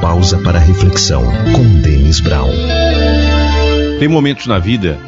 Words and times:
pausa 0.00 0.38
para 0.38 0.58
reflexão 0.58 1.24
com 1.54 1.80
Denis 1.80 2.20
Brown. 2.20 2.50
Tem 3.98 4.08
momentos 4.08 4.46
na 4.46 4.58
vida 4.58 4.98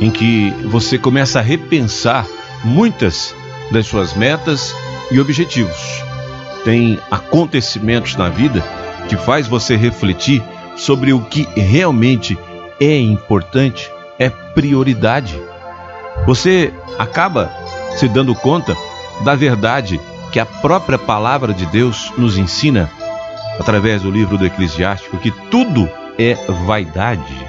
em 0.00 0.10
que 0.10 0.50
você 0.64 0.98
começa 0.98 1.38
a 1.38 1.42
repensar 1.42 2.26
muitas 2.64 3.34
das 3.70 3.86
suas 3.86 4.14
metas 4.14 4.74
e 5.10 5.20
objetivos. 5.20 6.02
Tem 6.64 6.98
acontecimentos 7.10 8.16
na 8.16 8.28
vida 8.28 8.62
que 9.08 9.16
faz 9.16 9.46
você 9.46 9.76
refletir 9.76 10.42
sobre 10.76 11.12
o 11.12 11.20
que 11.20 11.46
realmente 11.54 12.38
é 12.80 12.98
importante, 12.98 13.90
é 14.18 14.30
prioridade. 14.30 15.40
Você 16.26 16.72
acaba 16.98 17.52
se 17.96 18.08
dando 18.08 18.34
conta 18.34 18.76
da 19.24 19.34
verdade 19.34 20.00
que 20.32 20.40
a 20.40 20.46
própria 20.46 20.98
palavra 20.98 21.52
de 21.52 21.66
Deus 21.66 22.12
nos 22.16 22.38
ensina 22.38 22.90
através 23.60 24.00
do 24.00 24.10
livro 24.10 24.38
do 24.38 24.46
Eclesiástico 24.46 25.18
que 25.18 25.30
tudo 25.50 25.86
é 26.18 26.34
vaidade. 26.66 27.46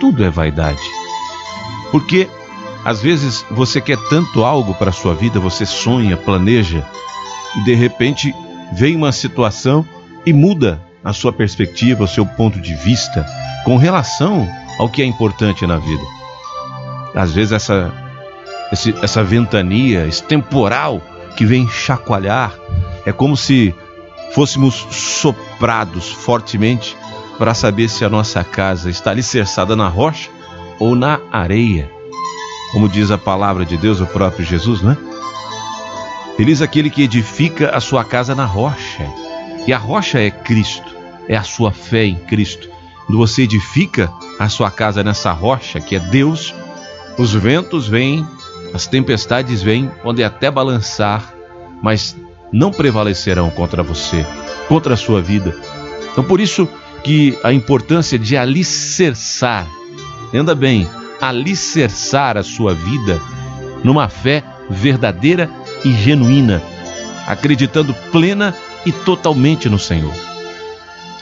Tudo 0.00 0.24
é 0.24 0.30
vaidade. 0.30 0.80
Porque 1.92 2.26
às 2.82 3.02
vezes 3.02 3.44
você 3.50 3.78
quer 3.80 3.98
tanto 4.08 4.44
algo 4.44 4.74
para 4.74 4.88
a 4.88 4.94
sua 4.94 5.14
vida, 5.14 5.38
você 5.38 5.66
sonha, 5.66 6.16
planeja 6.16 6.82
e 7.54 7.64
de 7.64 7.74
repente 7.74 8.34
vem 8.72 8.96
uma 8.96 9.12
situação 9.12 9.86
e 10.24 10.32
muda 10.32 10.80
a 11.04 11.12
sua 11.12 11.32
perspectiva, 11.32 12.04
o 12.04 12.08
seu 12.08 12.24
ponto 12.24 12.58
de 12.58 12.74
vista 12.74 13.26
com 13.64 13.76
relação 13.76 14.48
ao 14.78 14.88
que 14.88 15.02
é 15.02 15.04
importante 15.04 15.66
na 15.66 15.76
vida. 15.76 16.02
Às 17.14 17.34
vezes 17.34 17.52
essa 17.52 17.92
essa 19.02 19.22
ventania, 19.22 20.06
esse 20.06 20.22
temporal 20.22 21.00
que 21.36 21.44
vem 21.44 21.68
chacoalhar, 21.68 22.52
é 23.04 23.12
como 23.12 23.36
se 23.36 23.72
fôssemos 24.34 24.86
soprados 24.90 26.10
fortemente 26.10 26.96
para 27.38 27.54
saber 27.54 27.88
se 27.88 28.04
a 28.04 28.08
nossa 28.08 28.42
casa 28.42 28.90
está 28.90 29.10
alicerçada 29.10 29.76
na 29.76 29.88
rocha 29.88 30.30
ou 30.78 30.94
na 30.94 31.20
areia. 31.30 31.90
Como 32.72 32.88
diz 32.88 33.10
a 33.10 33.18
palavra 33.18 33.64
de 33.64 33.76
Deus, 33.76 34.00
o 34.00 34.06
próprio 34.06 34.44
Jesus, 34.44 34.82
não 34.82 34.92
é? 34.92 34.98
Feliz 36.36 36.60
aquele 36.60 36.90
que 36.90 37.02
edifica 37.02 37.70
a 37.70 37.80
sua 37.80 38.04
casa 38.04 38.34
na 38.34 38.44
rocha. 38.44 39.10
E 39.66 39.72
a 39.72 39.78
rocha 39.78 40.20
é 40.20 40.30
Cristo, 40.30 40.94
é 41.28 41.36
a 41.36 41.42
sua 41.42 41.72
fé 41.72 42.04
em 42.04 42.16
Cristo. 42.16 42.68
Quando 43.06 43.18
você 43.18 43.42
edifica 43.42 44.12
a 44.38 44.48
sua 44.48 44.70
casa 44.70 45.02
nessa 45.02 45.32
rocha, 45.32 45.80
que 45.80 45.96
é 45.96 45.98
Deus, 45.98 46.54
os 47.16 47.32
ventos 47.32 47.88
vêm, 47.88 48.26
as 48.74 48.86
tempestades 48.86 49.62
vêm, 49.62 49.90
podem 50.02 50.24
até 50.24 50.50
balançar, 50.50 51.32
mas 51.82 52.16
não 52.52 52.70
prevalecerão 52.70 53.50
contra 53.50 53.82
você, 53.82 54.24
contra 54.68 54.94
a 54.94 54.96
sua 54.96 55.20
vida. 55.20 55.54
Então, 56.12 56.24
por 56.24 56.40
isso 56.40 56.68
que 57.02 57.38
a 57.44 57.52
importância 57.52 58.18
de 58.18 58.36
alicerçar, 58.36 59.66
anda 60.34 60.54
bem, 60.54 60.88
alicerçar 61.20 62.36
a 62.36 62.42
sua 62.42 62.74
vida 62.74 63.20
numa 63.84 64.08
fé 64.08 64.42
verdadeira 64.68 65.50
e 65.84 65.92
genuína, 65.92 66.62
acreditando 67.26 67.94
plena 68.10 68.54
e 68.84 68.92
totalmente 68.92 69.68
no 69.68 69.78
Senhor. 69.78 70.12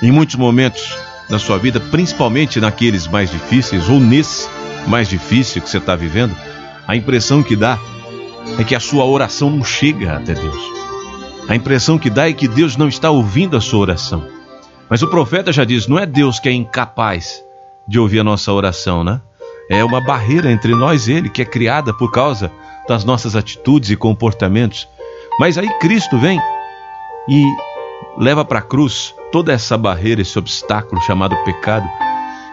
Em 0.03 0.11
muitos 0.11 0.37
momentos 0.37 0.97
da 1.29 1.39
sua 1.39 1.59
vida, 1.59 1.81
principalmente 1.81 2.61
naqueles 2.61 3.07
mais 3.07 3.31
difíceis 3.31 3.89
ou 3.89 3.99
nesse 3.99 4.49
mais 4.87 5.09
difícil 5.09 5.63
que 5.63 5.69
você 5.69 5.79
está 5.79 5.97
vivendo, 5.97 6.37
a 6.87 6.95
impressão 6.95 7.43
que 7.43 7.57
dá 7.57 7.79
é 8.59 8.65
que 8.65 8.75
a 8.75 8.81
sua 8.81 9.05
oração 9.05 9.51
não 9.51 9.65
chega 9.65 10.15
até 10.15 10.35
Deus. 10.35 10.84
A 11.49 11.55
impressão 11.55 11.99
que 11.99 12.09
dá 12.09 12.29
é 12.29 12.33
que 12.33 12.49
Deus 12.49 12.77
não 12.77 12.89
está 12.89 13.11
ouvindo 13.11 13.57
a 13.57 13.61
sua 13.61 13.81
oração. 13.81 14.27
Mas 14.89 15.03
o 15.03 15.09
profeta 15.09 15.53
já 15.53 15.65
diz: 15.65 15.87
não 15.87 15.99
é 15.99 16.07
Deus 16.07 16.39
que 16.39 16.49
é 16.49 16.53
incapaz 16.53 17.43
de 17.87 17.99
ouvir 17.99 18.21
a 18.21 18.25
nossa 18.25 18.53
oração, 18.53 19.05
né? 19.05 19.21
É 19.71 19.85
uma 19.85 20.01
barreira 20.01 20.51
entre 20.51 20.75
nós 20.75 21.07
e 21.07 21.13
Ele 21.13 21.29
que 21.29 21.43
é 21.43 21.45
criada 21.45 21.93
por 21.93 22.11
causa 22.11 22.51
das 22.89 23.05
nossas 23.05 23.37
atitudes 23.37 23.91
e 23.91 23.97
comportamentos. 23.97 24.89
Mas 25.39 25.59
aí 25.59 25.69
Cristo 25.79 26.19
vem 26.19 26.41
e 27.29 27.45
leva 28.19 28.45
para 28.45 28.61
a 28.61 28.63
cruz 28.63 29.15
toda 29.33 29.53
essa 29.53 29.77
barreira, 29.77 30.23
esse 30.23 30.39
obstáculo 30.39 31.01
chamado 31.03 31.37
pecado, 31.45 31.89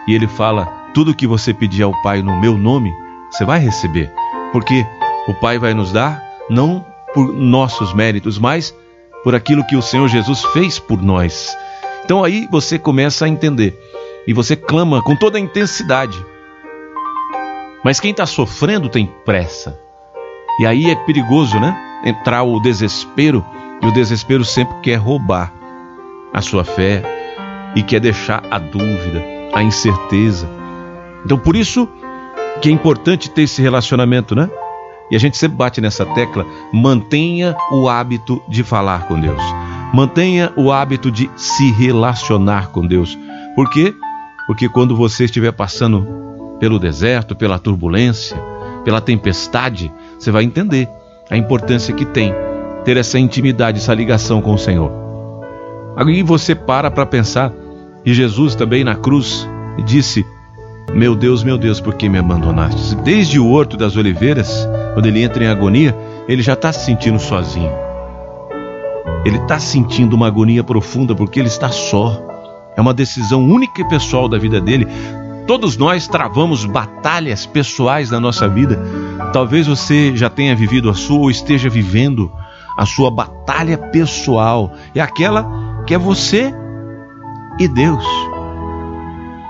e 0.06 0.14
Ele 0.14 0.28
fala: 0.28 0.66
tudo 0.92 1.14
que 1.14 1.26
você 1.26 1.54
pedir 1.54 1.82
ao 1.82 1.94
Pai 2.02 2.22
no 2.22 2.38
meu 2.38 2.58
nome, 2.58 2.92
você 3.30 3.44
vai 3.44 3.58
receber, 3.58 4.12
porque 4.52 4.86
o 5.28 5.34
Pai 5.34 5.58
vai 5.58 5.72
nos 5.72 5.92
dar 5.92 6.22
não 6.50 6.84
por 7.14 7.32
nossos 7.32 7.94
méritos, 7.94 8.38
mas 8.38 8.74
por 9.22 9.34
aquilo 9.34 9.66
que 9.66 9.76
o 9.76 9.82
Senhor 9.82 10.08
Jesus 10.08 10.44
fez 10.46 10.78
por 10.78 11.00
nós. 11.00 11.56
Então 12.04 12.24
aí 12.24 12.48
você 12.50 12.78
começa 12.78 13.24
a 13.24 13.28
entender 13.28 13.78
e 14.26 14.32
você 14.32 14.56
clama 14.56 15.02
com 15.02 15.16
toda 15.16 15.38
a 15.38 15.40
intensidade. 15.40 16.24
Mas 17.84 17.98
quem 17.98 18.12
está 18.12 18.26
sofrendo 18.26 18.88
tem 18.88 19.06
pressa. 19.24 19.78
E 20.60 20.66
aí 20.66 20.90
é 20.90 20.94
perigoso, 20.94 21.58
né? 21.58 21.76
Entrar 22.04 22.42
o 22.42 22.60
desespero, 22.60 23.44
e 23.80 23.86
o 23.86 23.92
desespero 23.92 24.44
sempre 24.44 24.74
quer 24.82 24.96
roubar 24.96 25.52
a 26.32 26.40
sua 26.40 26.64
fé 26.64 27.02
e 27.74 27.82
quer 27.82 28.00
deixar 28.00 28.42
a 28.50 28.58
dúvida, 28.58 29.22
a 29.52 29.62
incerteza. 29.62 30.48
Então 31.24 31.38
por 31.38 31.56
isso 31.56 31.88
que 32.60 32.68
é 32.68 32.72
importante 32.72 33.30
ter 33.30 33.42
esse 33.42 33.62
relacionamento, 33.62 34.34
né? 34.34 34.48
E 35.10 35.16
a 35.16 35.18
gente 35.18 35.36
sempre 35.36 35.56
bate 35.56 35.80
nessa 35.80 36.06
tecla: 36.06 36.46
mantenha 36.72 37.56
o 37.70 37.88
hábito 37.88 38.42
de 38.48 38.62
falar 38.62 39.06
com 39.06 39.20
Deus. 39.20 39.42
Mantenha 39.92 40.52
o 40.56 40.72
hábito 40.72 41.10
de 41.10 41.30
se 41.36 41.70
relacionar 41.72 42.68
com 42.68 42.86
Deus. 42.86 43.18
Por 43.54 43.68
quê? 43.70 43.94
Porque 44.46 44.68
quando 44.68 44.96
você 44.96 45.24
estiver 45.24 45.52
passando 45.52 46.06
pelo 46.58 46.78
deserto, 46.78 47.36
pela 47.36 47.58
turbulência, 47.58 48.36
pela 48.84 49.00
tempestade, 49.00 49.92
você 50.18 50.30
vai 50.30 50.44
entender 50.44 50.88
a 51.30 51.36
importância 51.36 51.94
que 51.94 52.04
tem 52.04 52.32
ter 52.84 52.96
essa 52.96 53.18
intimidade, 53.18 53.78
essa 53.78 53.94
ligação 53.94 54.40
com 54.40 54.54
o 54.54 54.58
Senhor. 54.58 54.90
Aí 55.96 56.22
você 56.22 56.54
para 56.54 56.90
para 56.90 57.06
pensar, 57.06 57.52
e 58.04 58.12
Jesus 58.12 58.54
também 58.54 58.82
na 58.82 58.94
cruz 58.94 59.48
disse: 59.84 60.26
Meu 60.94 61.14
Deus, 61.14 61.42
meu 61.42 61.56
Deus, 61.56 61.80
por 61.80 61.94
que 61.94 62.06
me 62.06 62.18
abandonaste? 62.18 62.94
Desde 62.96 63.40
o 63.40 63.48
Horto 63.48 63.78
das 63.78 63.96
Oliveiras, 63.96 64.68
quando 64.92 65.06
ele 65.06 65.22
entra 65.22 65.42
em 65.42 65.48
agonia, 65.48 65.96
ele 66.28 66.42
já 66.42 66.52
está 66.52 66.70
se 66.70 66.84
sentindo 66.84 67.18
sozinho. 67.18 67.72
Ele 69.24 69.38
está 69.38 69.58
sentindo 69.58 70.14
uma 70.14 70.26
agonia 70.26 70.62
profunda 70.62 71.14
porque 71.14 71.40
ele 71.40 71.48
está 71.48 71.70
só. 71.70 72.20
É 72.76 72.80
uma 72.80 72.92
decisão 72.92 73.42
única 73.42 73.80
e 73.80 73.88
pessoal 73.88 74.28
da 74.28 74.36
vida 74.36 74.60
dele. 74.60 74.86
Todos 75.46 75.78
nós 75.78 76.06
travamos 76.06 76.66
batalhas 76.66 77.46
pessoais 77.46 78.10
na 78.10 78.20
nossa 78.20 78.46
vida. 78.46 78.78
Talvez 79.32 79.66
você 79.66 80.14
já 80.14 80.28
tenha 80.28 80.54
vivido 80.54 80.90
a 80.90 80.94
sua 80.94 81.20
ou 81.20 81.30
esteja 81.30 81.70
vivendo 81.70 82.30
a 82.76 82.84
sua 82.84 83.10
batalha 83.10 83.78
pessoal. 83.78 84.72
É 84.94 85.00
aquela 85.00 85.82
que 85.86 85.94
é 85.94 85.98
você 85.98 86.54
e 87.58 87.66
Deus. 87.66 88.04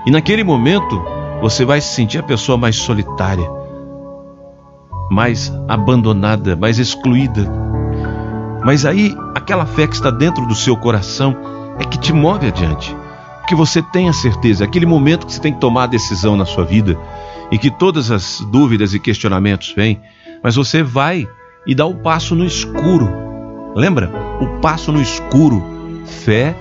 E 0.05 0.11
naquele 0.11 0.43
momento, 0.43 1.01
você 1.43 1.63
vai 1.63 1.79
se 1.79 1.93
sentir 1.93 2.17
a 2.17 2.23
pessoa 2.23 2.57
mais 2.57 2.75
solitária 2.75 3.47
mais 5.13 5.53
abandonada, 5.67 6.55
mais 6.55 6.79
excluída. 6.79 7.47
Mas 8.65 8.85
aí, 8.85 9.15
aquela 9.35 9.65
fé 9.65 9.85
que 9.85 9.95
está 9.95 10.09
dentro 10.09 10.45
do 10.47 10.55
seu 10.55 10.75
coração 10.75 11.35
é 11.79 11.83
que 11.83 11.99
te 11.99 12.11
move 12.11 12.47
adiante. 12.47 12.95
Que 13.47 13.55
você 13.55 13.81
tenha 13.81 14.11
certeza, 14.11 14.63
aquele 14.63 14.85
momento 14.85 15.27
que 15.27 15.33
você 15.33 15.39
tem 15.39 15.53
que 15.53 15.59
tomar 15.59 15.83
a 15.83 15.87
decisão 15.87 16.35
na 16.35 16.45
sua 16.45 16.63
vida 16.63 16.97
e 17.51 17.57
que 17.57 17.69
todas 17.69 18.09
as 18.09 18.39
dúvidas 18.49 18.93
e 18.93 18.99
questionamentos 18.99 19.73
vêm, 19.75 20.01
mas 20.41 20.55
você 20.55 20.81
vai 20.81 21.27
e 21.67 21.75
dá 21.75 21.85
o 21.85 21.95
passo 21.95 22.35
no 22.35 22.45
escuro. 22.45 23.09
Lembra? 23.75 24.09
O 24.39 24.59
passo 24.59 24.91
no 24.91 25.01
escuro. 25.01 25.61
Fé 26.05 26.55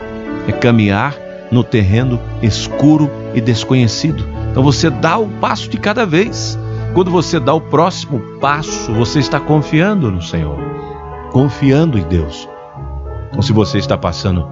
é 0.47 0.53
caminhar 0.53 1.17
no 1.51 1.63
terreno 1.63 2.21
escuro 2.43 3.11
e 3.35 3.41
desconhecido. 3.41 4.42
Então 4.53 4.63
você 4.63 4.91
dá 4.91 5.17
o 5.17 5.27
passo 5.29 5.69
de 5.69 5.79
cada 5.79 6.07
vez. 6.07 6.59
Quando 6.93 7.11
você 7.11 7.41
dá 7.41 7.55
o 7.55 7.61
próximo 7.61 8.21
passo, 8.39 8.93
você 8.93 9.19
está 9.19 9.41
confiando 9.41 10.11
no 10.11 10.21
Senhor, 10.21 10.59
confiando 11.33 11.99
em 11.99 12.03
Deus. 12.03 12.47
Então, 13.31 13.41
se 13.41 13.51
você 13.51 13.79
está 13.79 13.97
passando 13.97 14.47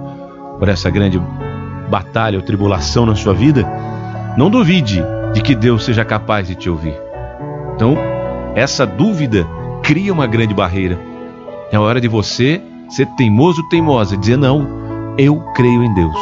por 0.57 0.67
essa 0.67 0.89
grande 0.89 1.21
batalha 1.87 2.39
ou 2.39 2.43
tribulação 2.43 3.05
na 3.05 3.13
sua 3.13 3.31
vida, 3.31 3.63
não 4.35 4.49
duvide 4.49 5.03
de 5.33 5.41
que 5.41 5.53
Deus 5.53 5.85
seja 5.85 6.03
capaz 6.03 6.47
de 6.47 6.55
te 6.55 6.67
ouvir. 6.67 6.95
Então, 7.75 7.95
essa 8.55 8.87
dúvida 8.87 9.47
cria 9.83 10.11
uma 10.11 10.25
grande 10.25 10.55
barreira. 10.55 10.99
É 11.71 11.77
hora 11.77 12.01
de 12.01 12.07
você 12.07 12.59
ser 12.89 13.05
teimoso, 13.17 13.61
teimosa, 13.69 14.17
dizer 14.17 14.37
não, 14.37 14.67
eu 15.15 15.39
creio 15.55 15.83
em 15.83 15.93
Deus. 15.93 16.17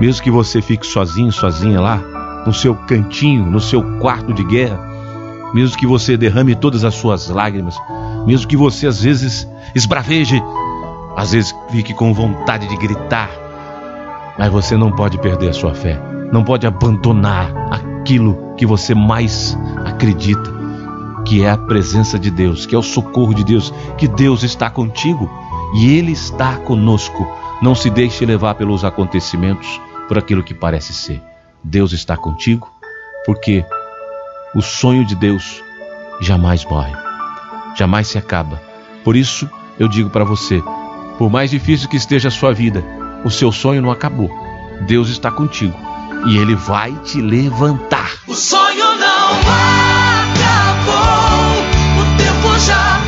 Mesmo 0.00 0.22
que 0.24 0.30
você 0.30 0.62
fique 0.62 0.86
sozinho, 0.86 1.30
sozinha 1.30 1.80
lá, 1.80 2.02
no 2.46 2.52
seu 2.52 2.74
cantinho, 2.74 3.46
no 3.46 3.60
seu 3.60 3.82
quarto 3.98 4.32
de 4.32 4.44
guerra, 4.44 4.78
mesmo 5.54 5.76
que 5.76 5.86
você 5.86 6.16
derrame 6.16 6.54
todas 6.54 6.84
as 6.84 6.94
suas 6.94 7.28
lágrimas, 7.28 7.76
mesmo 8.26 8.48
que 8.48 8.56
você 8.56 8.86
às 8.86 9.00
vezes 9.00 9.48
esbraveje, 9.74 10.42
às 11.16 11.32
vezes 11.32 11.54
fique 11.70 11.94
com 11.94 12.12
vontade 12.12 12.66
de 12.66 12.76
gritar, 12.76 13.30
Mas 14.36 14.50
você 14.50 14.76
não 14.76 14.90
pode 14.90 15.16
perder 15.18 15.50
a 15.50 15.52
sua 15.52 15.72
fé, 15.74 15.96
não 16.32 16.42
pode 16.42 16.66
abandonar 16.66 17.52
aquilo 17.70 18.54
que 18.56 18.66
você 18.66 18.92
mais 18.92 19.56
acredita, 19.84 20.52
que 21.24 21.44
é 21.44 21.50
a 21.50 21.56
presença 21.56 22.18
de 22.18 22.32
Deus, 22.32 22.66
que 22.66 22.74
é 22.74 22.78
o 22.78 22.82
socorro 22.82 23.32
de 23.32 23.44
Deus, 23.44 23.72
que 23.96 24.08
Deus 24.08 24.42
está 24.42 24.68
contigo 24.68 25.30
e 25.76 25.96
Ele 25.96 26.10
está 26.10 26.56
conosco. 26.56 27.26
Não 27.62 27.76
se 27.76 27.88
deixe 27.88 28.26
levar 28.26 28.56
pelos 28.56 28.84
acontecimentos, 28.84 29.80
por 30.08 30.18
aquilo 30.18 30.42
que 30.42 30.52
parece 30.52 30.92
ser. 30.92 31.22
Deus 31.64 31.92
está 31.92 32.14
contigo, 32.16 32.70
porque 33.24 33.64
o 34.54 34.60
sonho 34.60 35.04
de 35.06 35.14
Deus 35.14 35.62
jamais 36.20 36.62
morre, 36.66 36.92
jamais 37.74 38.06
se 38.06 38.18
acaba. 38.18 38.60
Por 39.02 39.16
isso, 39.16 39.48
eu 39.78 39.88
digo 39.88 40.10
para 40.10 40.24
você: 40.24 40.62
por 41.18 41.30
mais 41.30 41.50
difícil 41.50 41.88
que 41.88 41.96
esteja 41.96 42.28
a 42.28 42.30
sua 42.30 42.52
vida, 42.52 42.84
o 43.24 43.30
seu 43.30 43.50
sonho 43.50 43.80
não 43.80 43.90
acabou. 43.90 44.30
Deus 44.82 45.08
está 45.08 45.30
contigo 45.30 45.76
e 46.26 46.36
Ele 46.36 46.54
vai 46.54 46.92
te 47.04 47.20
levantar. 47.20 48.10
O 48.26 48.34
sonho 48.34 48.96
não 48.96 49.30
acabou, 50.30 50.92
o 51.98 52.16
tempo 52.18 52.58
já 52.58 53.03